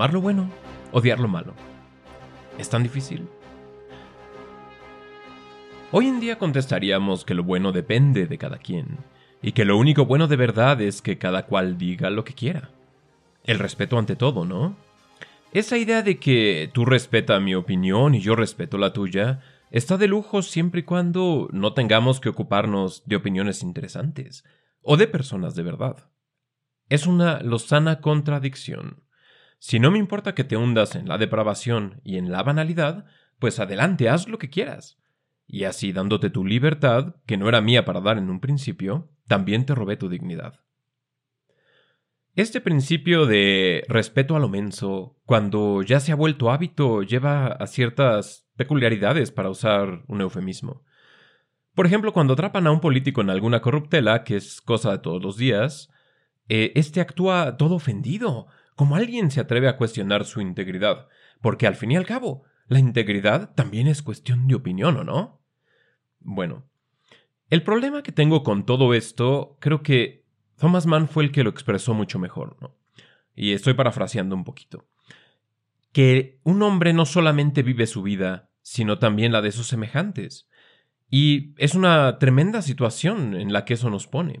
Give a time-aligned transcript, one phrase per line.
[0.00, 0.48] amar lo bueno,
[0.92, 1.52] odiar lo malo.
[2.56, 3.28] ¿Es tan difícil?
[5.92, 8.96] Hoy en día contestaríamos que lo bueno depende de cada quien,
[9.42, 12.70] y que lo único bueno de verdad es que cada cual diga lo que quiera.
[13.44, 14.74] El respeto ante todo, ¿no?
[15.52, 20.08] Esa idea de que tú respeta mi opinión y yo respeto la tuya está de
[20.08, 24.44] lujo siempre y cuando no tengamos que ocuparnos de opiniones interesantes
[24.80, 26.08] o de personas de verdad.
[26.88, 29.09] Es una lozana contradicción.
[29.60, 33.04] Si no me importa que te hundas en la depravación y en la banalidad,
[33.38, 34.98] pues adelante, haz lo que quieras.
[35.46, 39.66] Y así dándote tu libertad, que no era mía para dar en un principio, también
[39.66, 40.60] te robé tu dignidad.
[42.36, 47.66] Este principio de respeto a lo menso, cuando ya se ha vuelto hábito, lleva a
[47.66, 50.84] ciertas peculiaridades para usar un eufemismo.
[51.74, 55.22] Por ejemplo, cuando atrapan a un político en alguna corruptela, que es cosa de todos
[55.22, 55.90] los días,
[56.48, 58.46] eh, este actúa todo ofendido,
[58.80, 61.06] como alguien se atreve a cuestionar su integridad,
[61.42, 65.42] porque al fin y al cabo, la integridad también es cuestión de opinión, ¿o no?
[66.18, 66.64] Bueno,
[67.50, 70.24] el problema que tengo con todo esto creo que
[70.56, 72.74] Thomas Mann fue el que lo expresó mucho mejor, ¿no?
[73.34, 74.88] Y estoy parafraseando un poquito.
[75.92, 80.48] Que un hombre no solamente vive su vida, sino también la de sus semejantes.
[81.10, 84.40] Y es una tremenda situación en la que eso nos pone.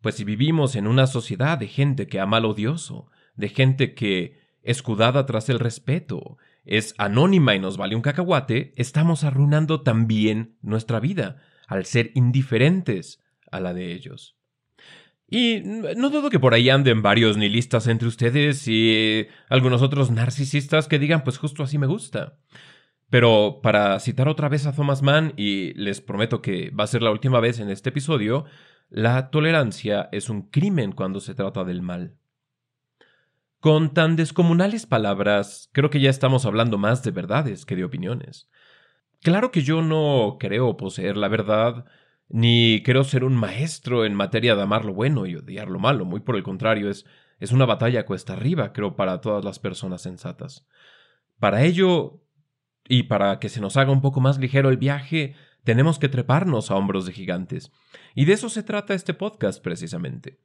[0.00, 4.36] Pues si vivimos en una sociedad de gente que ama al odioso, de gente que,
[4.62, 11.00] escudada tras el respeto, es anónima y nos vale un cacahuate, estamos arruinando también nuestra
[11.00, 14.36] vida, al ser indiferentes a la de ellos.
[15.30, 20.88] Y no dudo que por ahí anden varios nihilistas entre ustedes y algunos otros narcisistas
[20.88, 22.38] que digan, pues justo así me gusta.
[23.10, 27.02] Pero para citar otra vez a Thomas Mann, y les prometo que va a ser
[27.02, 28.44] la última vez en este episodio,
[28.90, 32.16] la tolerancia es un crimen cuando se trata del mal.
[33.60, 38.48] Con tan descomunales palabras, creo que ya estamos hablando más de verdades que de opiniones.
[39.20, 41.84] Claro que yo no creo poseer la verdad,
[42.28, 46.04] ni quiero ser un maestro en materia de amar lo bueno y odiar lo malo.
[46.04, 47.04] Muy por el contrario, es,
[47.40, 50.66] es una batalla cuesta arriba, creo, para todas las personas sensatas.
[51.40, 52.20] Para ello,
[52.88, 56.70] y para que se nos haga un poco más ligero el viaje, tenemos que treparnos
[56.70, 57.70] a hombros de gigantes.
[58.14, 60.38] Y de eso se trata este podcast precisamente.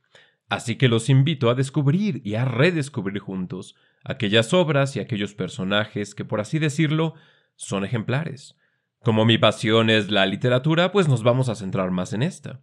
[0.50, 6.14] Así que los invito a descubrir y a redescubrir juntos aquellas obras y aquellos personajes
[6.16, 7.16] que, por así decirlo,
[7.56, 8.56] son ejemplares
[9.04, 12.62] como mi pasión es la literatura, pues nos vamos a centrar más en esta.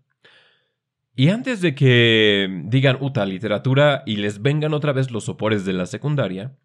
[1.15, 5.75] Y antes de que digan uta literatura y les vengan otra vez los sopores de
[5.75, 6.57] la secundaria,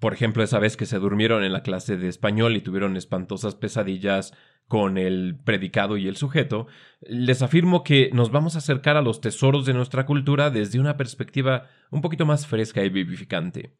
[0.00, 3.54] por ejemplo esa vez que se durmieron en la clase de español y tuvieron espantosas
[3.54, 4.32] pesadillas
[4.66, 6.66] con el predicado y el sujeto,
[7.02, 10.96] les afirmo que nos vamos a acercar a los tesoros de nuestra cultura desde una
[10.96, 13.76] perspectiva un poquito más fresca y vivificante.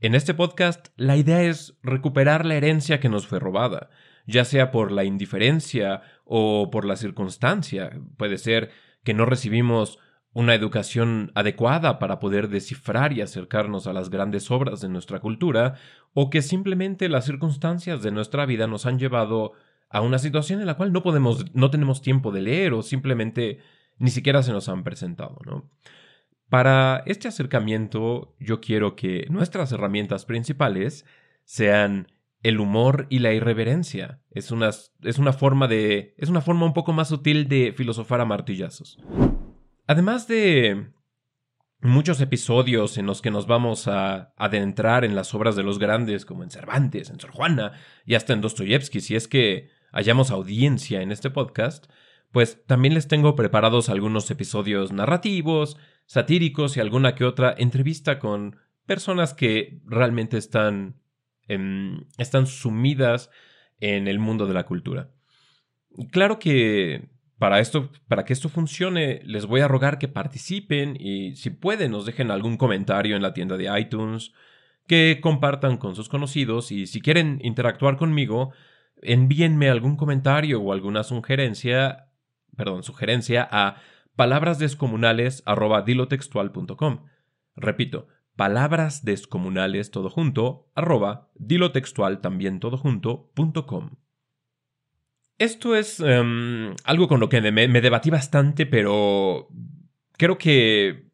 [0.00, 3.90] En este podcast, la idea es recuperar la herencia que nos fue robada,
[4.26, 7.98] ya sea por la indiferencia o por la circunstancia.
[8.16, 8.72] Puede ser
[9.04, 9.98] que no recibimos
[10.36, 15.76] una educación adecuada para poder descifrar y acercarnos a las grandes obras de nuestra cultura,
[16.12, 19.52] o que simplemente las circunstancias de nuestra vida nos han llevado
[19.88, 23.60] a una situación en la cual no podemos, no tenemos tiempo de leer o simplemente
[23.96, 25.70] ni siquiera se nos han presentado, ¿no?
[26.50, 31.06] Para este acercamiento, yo quiero que nuestras herramientas principales
[31.44, 32.08] sean
[32.42, 34.20] el humor y la irreverencia.
[34.30, 34.52] Es
[35.02, 36.14] es una forma de.
[36.18, 38.98] es una forma un poco más sutil de filosofar a martillazos.
[39.86, 40.90] Además de
[41.80, 46.24] muchos episodios en los que nos vamos a adentrar en las obras de los grandes,
[46.24, 47.72] como en Cervantes, en Sor Juana
[48.04, 51.86] y hasta en Dostoyevsky, si es que hayamos audiencia en este podcast,
[52.32, 58.56] pues también les tengo preparados algunos episodios narrativos, satíricos y alguna que otra entrevista con
[58.86, 61.00] personas que realmente están
[61.48, 63.30] Em, están sumidas
[63.78, 65.10] en el mundo de la cultura.
[66.10, 71.36] Claro que para esto, para que esto funcione, les voy a rogar que participen y
[71.36, 74.32] si pueden nos dejen algún comentario en la tienda de iTunes,
[74.86, 78.52] que compartan con sus conocidos y si quieren interactuar conmigo,
[79.02, 82.08] envíenme algún comentario o alguna sugerencia,
[82.56, 83.76] perdón, sugerencia a
[84.16, 87.04] palabrasdescomunales@dilotextual.com.
[87.56, 93.96] Repito, palabras descomunales todo junto, arroba, dilo textual también todo junto, punto com.
[95.38, 99.48] Esto es em, algo con lo que me, debatí bastante, pero
[100.12, 101.10] creo que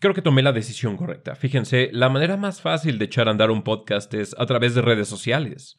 [0.00, 1.34] creo que tomé la decisión correcta.
[1.34, 4.82] Fíjense, la manera más fácil de echar a andar un podcast es a través de
[4.82, 5.76] redes sociales.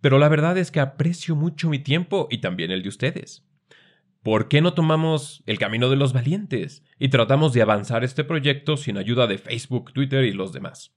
[0.00, 3.44] Pero la verdad es que aprecio mucho mi tiempo y también el de ustedes.
[4.22, 8.76] ¿Por qué no tomamos el camino de los valientes y tratamos de avanzar este proyecto
[8.76, 10.94] sin ayuda de Facebook, Twitter y los demás?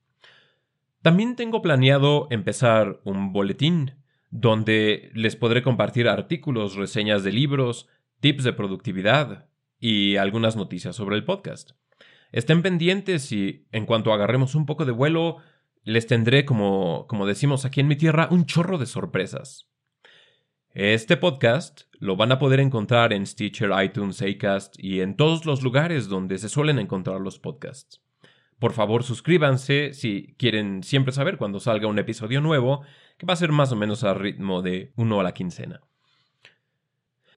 [1.01, 3.96] También tengo planeado empezar un boletín
[4.29, 7.87] donde les podré compartir artículos, reseñas de libros,
[8.19, 9.47] tips de productividad
[9.79, 11.71] y algunas noticias sobre el podcast.
[12.31, 15.37] Estén pendientes y en cuanto agarremos un poco de vuelo,
[15.83, 19.69] les tendré, como, como decimos aquí en mi tierra, un chorro de sorpresas.
[20.73, 25.63] Este podcast lo van a poder encontrar en Stitcher, iTunes, Acast y en todos los
[25.63, 28.01] lugares donde se suelen encontrar los podcasts.
[28.59, 32.83] Por favor, suscríbanse si quieren siempre saber cuando salga un episodio nuevo,
[33.17, 35.81] que va a ser más o menos al ritmo de uno a la quincena.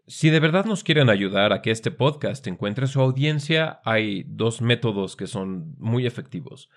[0.06, 4.60] Si de verdad nos quieren ayudar a que este podcast encuentre su audiencia, hay dos
[4.60, 6.68] métodos que son muy efectivos.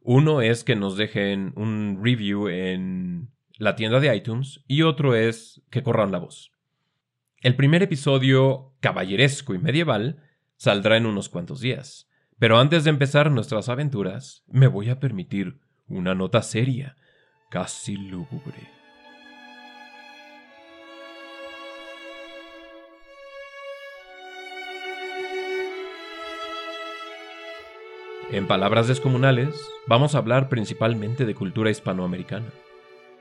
[0.00, 5.62] Uno es que nos dejen un review en la tienda de iTunes y otro es
[5.70, 6.52] que corran la voz.
[7.40, 10.22] El primer episodio, caballeresco y medieval,
[10.56, 12.08] saldrá en unos cuantos días.
[12.38, 16.96] Pero antes de empezar nuestras aventuras, me voy a permitir una nota seria,
[17.52, 18.66] casi lúgubre.
[28.30, 29.54] En palabras descomunales,
[29.86, 32.48] vamos a hablar principalmente de cultura hispanoamericana.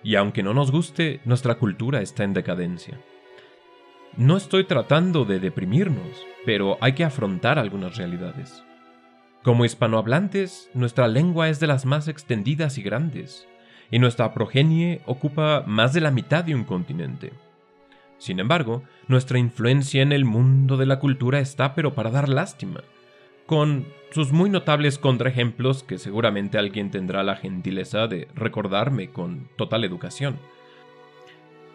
[0.01, 2.97] Y aunque no nos guste, nuestra cultura está en decadencia.
[4.15, 8.63] No estoy tratando de deprimirnos, pero hay que afrontar algunas realidades.
[9.43, 13.45] Como hispanohablantes, nuestra lengua es de las más extendidas y grandes,
[13.91, 17.33] y nuestra progenie ocupa más de la mitad de un continente.
[18.17, 22.81] Sin embargo, nuestra influencia en el mundo de la cultura está pero para dar lástima,
[23.45, 29.83] con sus muy notables contraejemplos que seguramente alguien tendrá la gentileza de recordarme con total
[29.83, 30.37] educación.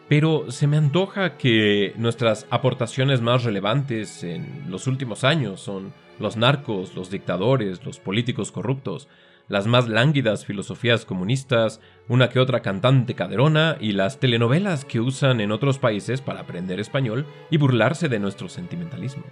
[0.09, 6.37] Pero se me antoja que nuestras aportaciones más relevantes en los últimos años son los
[6.37, 9.09] narcos, los dictadores, los políticos corruptos,
[9.49, 15.41] las más lánguidas filosofías comunistas, una que otra cantante caderona y las telenovelas que usan
[15.41, 19.25] en otros países para aprender español y burlarse de nuestro sentimentalismo.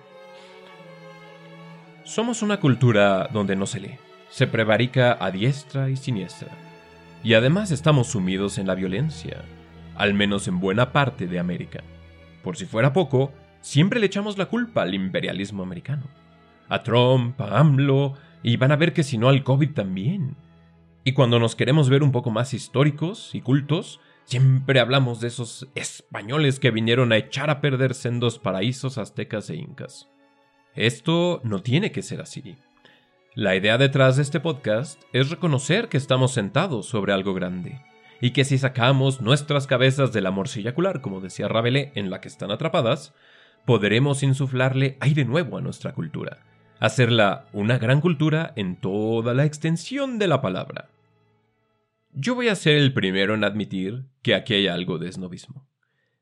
[2.05, 6.49] Somos una cultura donde no se lee, se prevarica a diestra y siniestra,
[7.23, 9.43] y además estamos sumidos en la violencia,
[9.97, 11.83] al menos en buena parte de América.
[12.43, 13.33] Por si fuera poco,
[13.63, 16.05] siempre le echamos la culpa al imperialismo americano
[16.69, 18.15] a Trump, a AMLO,
[18.45, 20.37] y van a ver que si no al COVID también.
[21.03, 25.67] Y cuando nos queremos ver un poco más históricos y cultos, siempre hablamos de esos
[25.75, 30.11] españoles que vinieron a echar a perder sendos paraísos aztecas e incas.
[30.75, 32.57] Esto no tiene que ser así.
[33.35, 37.81] La idea detrás de este podcast es reconocer que estamos sentados sobre algo grande,
[38.21, 42.29] y que si sacamos nuestras cabezas de la morcillacular, como decía Rabelais, en la que
[42.29, 43.15] están atrapadas,
[43.65, 46.39] podremos insuflarle aire nuevo a nuestra cultura,
[46.81, 50.89] hacerla una gran cultura en toda la extensión de la palabra.
[52.13, 55.67] Yo voy a ser el primero en admitir que aquí hay algo de esnovismo.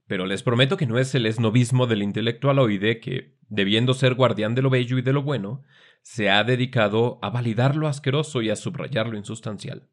[0.07, 4.63] Pero les prometo que no es el esnovismo del intelectualoide que, debiendo ser guardián de
[4.63, 5.63] lo bello y de lo bueno,
[6.03, 9.89] se ha dedicado a validar lo asqueroso y a subrayar lo insustancial.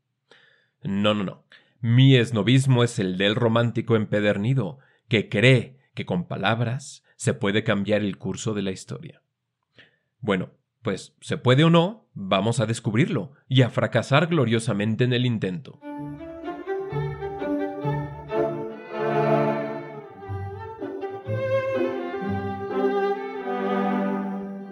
[0.83, 1.43] No, no, no.
[1.81, 8.01] Mi esnovismo es el del romántico empedernido, que cree que con palabras se puede cambiar
[8.01, 9.21] el curso de la historia.
[10.21, 15.25] Bueno, pues se puede o no, vamos a descubrirlo y a fracasar gloriosamente en el
[15.25, 15.79] intento.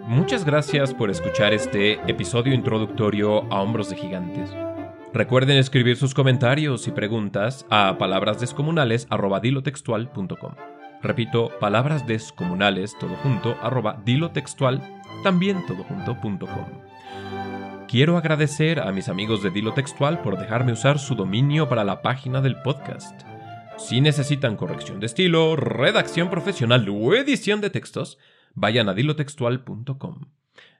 [0.06, 4.50] Muchas gracias por escuchar este episodio introductorio a Hombros de Gigantes.
[5.14, 10.54] Recuerden escribir sus comentarios y preguntas a palabrasdescomunales.com.
[11.00, 16.66] Repito, palabras descomunales, todo junto, arroba dilo textual, también todo junto.com.
[17.88, 22.02] Quiero agradecer a mis amigos de Dilo Textual por dejarme usar su dominio para la
[22.02, 23.22] página del podcast.
[23.78, 28.18] Si necesitan corrección de estilo, redacción profesional o edición de textos,
[28.54, 30.32] vayan a dilotextual.com.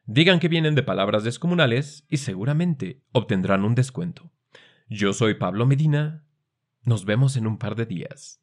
[0.05, 4.31] Digan que vienen de palabras descomunales y seguramente obtendrán un descuento.
[4.89, 6.25] Yo soy Pablo Medina.
[6.83, 8.43] Nos vemos en un par de días.